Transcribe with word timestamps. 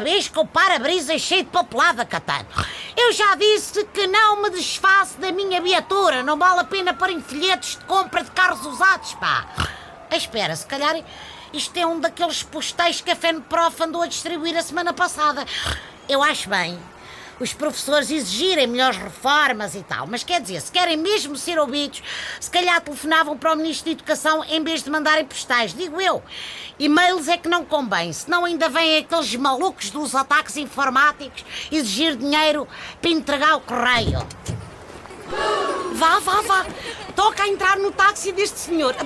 vez 0.00 0.28
que 0.28 0.38
o 0.38 0.46
para-brisa 0.46 1.14
é 1.14 1.18
cheio 1.18 1.44
de 1.44 1.50
papelada, 1.50 2.04
Catano. 2.04 2.46
Eu 2.96 3.12
já 3.12 3.34
disse 3.34 3.84
que 3.86 4.06
não 4.06 4.42
me 4.42 4.50
desfaço 4.50 5.18
da 5.18 5.32
minha 5.32 5.60
viatura. 5.60 6.22
Não 6.22 6.38
vale 6.38 6.60
a 6.60 6.64
pena 6.64 6.94
pôr 6.94 7.10
em 7.10 7.20
folhetos 7.20 7.76
de 7.76 7.84
compra 7.84 8.22
de 8.22 8.30
carros 8.30 8.64
usados, 8.64 9.14
pá. 9.14 9.46
Espera, 10.10 10.54
se 10.54 10.66
calhar 10.66 10.96
isto 11.52 11.76
é 11.76 11.86
um 11.86 12.00
daqueles 12.00 12.42
postais 12.42 13.00
que 13.00 13.10
a 13.10 13.16
FENPROF 13.16 13.82
andou 13.82 14.02
a 14.02 14.06
distribuir 14.06 14.56
a 14.56 14.62
semana 14.62 14.92
passada. 14.92 15.44
Eu 16.08 16.22
acho 16.22 16.48
bem 16.48 16.78
os 17.40 17.52
professores 17.52 18.10
exigirem 18.10 18.66
melhores 18.66 18.96
reformas 18.96 19.74
e 19.74 19.82
tal. 19.82 20.06
Mas 20.06 20.22
quer 20.22 20.40
dizer, 20.40 20.60
se 20.60 20.70
querem 20.70 20.96
mesmo 20.96 21.36
ser 21.36 21.58
ouvidos, 21.58 22.02
se 22.40 22.50
calhar 22.50 22.80
telefonavam 22.80 23.36
para 23.36 23.52
o 23.52 23.56
Ministro 23.56 23.86
da 23.86 23.92
Educação 23.92 24.44
em 24.44 24.62
vez 24.62 24.82
de 24.82 24.90
mandarem 24.90 25.24
postais, 25.24 25.74
digo 25.74 26.00
eu. 26.00 26.22
E-mails 26.78 27.28
é 27.28 27.36
que 27.36 27.48
não 27.48 27.64
convém, 27.64 28.12
senão 28.12 28.44
ainda 28.44 28.68
vêm 28.68 28.98
aqueles 28.98 29.34
malucos 29.36 29.90
dos 29.90 30.14
ataques 30.14 30.56
informáticos 30.56 31.44
exigir 31.70 32.16
dinheiro 32.16 32.66
para 33.00 33.10
entregar 33.10 33.56
o 33.56 33.60
correio. 33.60 34.26
Vá, 35.94 36.18
vá, 36.18 36.40
vá. 36.42 36.66
A 37.44 37.48
entrar 37.48 37.76
no 37.76 37.92
táxi 37.92 38.32
deste 38.32 38.58
senhor. 38.58 38.96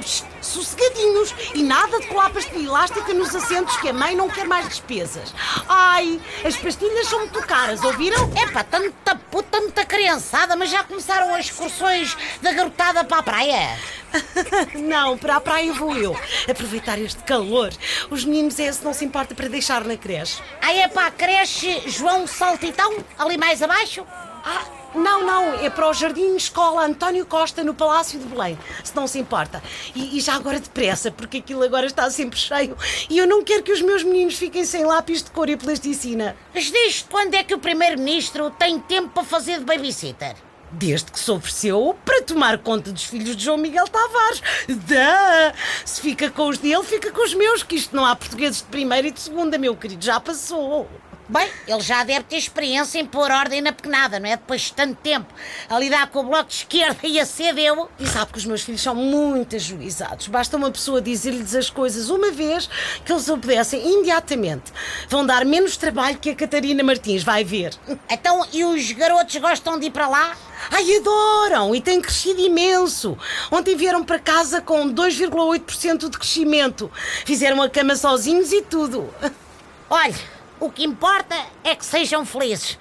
Sossegadinhos. 0.41 1.35
E 1.55 1.63
nada 1.65 1.99
de 1.99 2.07
colar 2.07 2.31
pastilha 2.31 2.67
elástica 2.67 3.13
nos 3.13 3.35
assentos 3.35 3.77
que 3.79 3.89
a 3.89 3.93
mãe 3.93 4.15
não 4.15 4.31
quer 4.31 4.47
mais 4.47 4.69
despesas. 4.69 5.35
Ai, 5.69 6.21
as 6.45 6.57
pastilhas 6.57 7.09
são 7.09 7.19
muito 7.19 7.41
caras, 7.41 7.83
ouviram? 7.83 8.31
Epá, 8.41 8.63
tanta 8.63 9.17
puta, 9.17 9.61
muita 9.61 9.85
criançada, 9.85 10.55
mas 10.55 10.71
já 10.71 10.85
começaram 10.85 11.35
as 11.35 11.47
excursões 11.47 12.17
da 12.41 12.53
garotada 12.53 13.03
para 13.03 13.19
a 13.19 13.23
praia? 13.25 13.77
não, 14.79 15.19
para 15.19 15.35
a 15.35 15.41
praia 15.41 15.73
vou 15.73 15.97
eu. 15.97 16.17
Aproveitar 16.49 16.97
este 17.01 17.25
calor. 17.25 17.73
Os 18.09 18.25
meninos 18.25 18.61
é 18.61 18.71
se 18.71 18.85
não 18.85 18.95
se 18.95 19.05
importa 19.05 19.35
para 19.35 19.49
deixar 19.49 19.83
na 19.83 19.97
creche. 19.97 20.41
Ah, 20.63 20.73
é 20.73 20.87
para 20.87 21.09
a 21.09 21.11
creche 21.11 21.83
João 21.89 22.25
Saltitão, 22.25 23.05
ali 23.19 23.37
mais 23.37 23.61
abaixo? 23.65 24.07
Ah, 24.45 24.78
não, 24.99 25.25
não, 25.25 25.55
é 25.55 25.71
para 25.71 25.89
o 25.89 25.95
Jardim 25.95 26.37
Escola 26.37 26.85
António 26.85 27.25
Costa, 27.25 27.63
no 27.63 27.73
Palácio 27.73 28.19
de 28.19 28.27
Belém, 28.27 28.59
se 28.83 28.95
não 28.95 29.07
se 29.07 29.19
importa. 29.19 29.63
E, 29.95 30.19
e, 30.19 30.21
já 30.21 30.35
agora 30.35 30.59
depressa, 30.59 31.11
porque 31.11 31.39
aquilo 31.39 31.63
agora 31.63 31.87
está 31.87 32.11
sempre 32.11 32.39
cheio 32.39 32.77
e 33.09 33.17
eu 33.17 33.27
não 33.27 33.43
quero 33.43 33.63
que 33.63 33.73
os 33.73 33.81
meus 33.81 34.03
meninos 34.03 34.35
fiquem 34.35 34.65
sem 34.65 34.85
lápis 34.85 35.23
de 35.23 35.31
cor 35.31 35.49
e 35.49 35.57
plasticina. 35.57 36.37
Mas 36.55 36.71
desde 36.71 37.05
quando 37.05 37.35
é 37.35 37.43
que 37.43 37.55
o 37.55 37.59
Primeiro-Ministro 37.59 38.51
tem 38.51 38.79
tempo 38.79 39.11
para 39.11 39.25
fazer 39.25 39.61
de 39.61 39.65
babysitter? 39.65 40.35
Desde 40.71 41.11
que 41.11 41.19
se 41.19 41.31
ofereceu 41.31 41.97
para 42.05 42.23
tomar 42.23 42.59
conta 42.59 42.93
dos 42.93 43.05
filhos 43.05 43.35
de 43.35 43.45
João 43.45 43.57
Miguel 43.57 43.89
Tavares. 43.89 44.43
Dá! 44.87 45.55
Se 45.85 46.01
fica 46.01 46.31
com 46.31 46.49
os 46.49 46.59
dele, 46.59 46.83
fica 46.83 47.11
com 47.11 47.25
os 47.25 47.33
meus, 47.33 47.63
que 47.63 47.77
isto 47.77 47.97
não 47.97 48.05
há 48.05 48.15
portugueses 48.15 48.59
de 48.59 48.65
primeira 48.65 49.09
e 49.09 49.11
de 49.11 49.21
segunda, 49.21 49.57
meu 49.57 49.75
querido, 49.75 50.05
já 50.05 50.21
passou. 50.21 50.87
Bem, 51.29 51.47
ele 51.67 51.81
já 51.81 52.03
deve 52.05 52.25
ter 52.25 52.39
experiência 52.39 52.99
em 52.99 53.05
pôr 53.05 53.31
ordem 53.31 53.61
na 53.61 53.71
pequenada, 53.71 54.19
não 54.19 54.27
é? 54.27 54.37
Depois 54.37 54.63
de 54.63 54.73
tanto 54.73 54.95
tempo 54.95 55.27
a 55.69 55.79
lidar 55.79 56.07
com 56.07 56.21
o 56.21 56.23
bloco 56.23 56.49
de 56.49 56.55
esquerda 56.55 57.07
e 57.07 57.21
a 57.21 57.27
CDU. 57.27 57.87
E 58.01 58.07
sabe 58.07 58.33
que 58.33 58.39
os 58.39 58.47
meus 58.47 58.63
filhos 58.63 58.81
são 58.81 58.95
muito 58.95 59.55
ajuizados. 59.55 60.27
Basta 60.29 60.57
uma 60.57 60.71
pessoa 60.71 61.03
dizer-lhes 61.03 61.55
as 61.55 61.69
coisas 61.69 62.09
uma 62.09 62.31
vez 62.31 62.71
que 63.05 63.13
eles 63.13 63.29
obedecem 63.29 63.93
imediatamente. 63.93 64.73
Vão 65.11 65.27
dar 65.27 65.45
menos 65.45 65.77
trabalho 65.77 66.17
que 66.17 66.31
a 66.31 66.35
Catarina 66.35 66.83
Martins, 66.83 67.23
vai 67.23 67.45
ver. 67.45 67.75
Então, 68.11 68.47
e 68.51 68.65
os 68.65 68.91
garotos 68.93 69.37
gostam 69.37 69.79
de 69.79 69.87
ir 69.87 69.91
para 69.91 70.09
lá? 70.09 70.35
Ai, 70.71 70.97
adoram! 70.97 71.75
E 71.75 71.81
têm 71.83 72.01
crescido 72.01 72.41
imenso. 72.41 73.19
Ontem 73.51 73.77
vieram 73.77 74.03
para 74.03 74.19
casa 74.19 74.63
com 74.63 74.91
2,8% 74.91 76.09
de 76.09 76.19
crescimento. 76.19 76.91
Fizeram 77.27 77.61
a 77.61 77.69
cama 77.69 77.97
sozinhos 77.97 78.51
e 78.51 78.63
tudo. 78.63 79.13
Olha. 79.91 80.38
O 80.61 80.71
que 80.71 80.85
importa 80.85 81.37
é 81.63 81.75
que 81.75 81.85
sejam 81.85 82.27
felizes. 82.27 82.79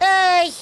Ai, 0.00 0.52